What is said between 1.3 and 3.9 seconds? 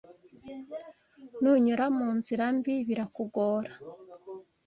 nunyura mu nzira mbi birakugora